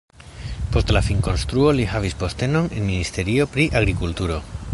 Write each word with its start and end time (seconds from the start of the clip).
Post 0.75 0.93
la 0.97 1.03
finkonstruo 1.09 1.75
li 1.81 1.85
havis 1.93 2.17
postenon 2.25 2.73
en 2.79 2.89
ministerio 2.91 3.49
pri 3.57 3.69
agrikulturo. 3.83 4.45